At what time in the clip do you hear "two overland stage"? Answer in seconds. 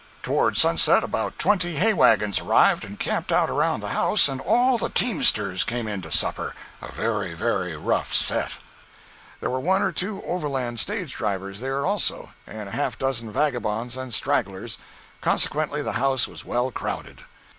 9.91-11.13